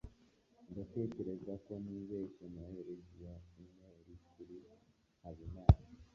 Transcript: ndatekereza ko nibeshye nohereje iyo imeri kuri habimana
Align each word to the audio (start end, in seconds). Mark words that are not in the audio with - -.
ndatekereza 0.71 1.53
ko 1.65 1.71
nibeshye 1.85 2.45
nohereje 2.53 3.07
iyo 3.15 3.33
imeri 3.63 4.13
kuri 4.31 4.55
habimana 5.21 5.79